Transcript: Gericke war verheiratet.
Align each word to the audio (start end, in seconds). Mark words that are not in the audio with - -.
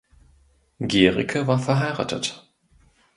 Gericke 0.79 1.45
war 1.45 1.59
verheiratet. 1.59 2.47